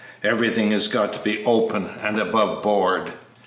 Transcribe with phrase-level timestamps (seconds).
[0.23, 3.13] Everything has got to be open and above board."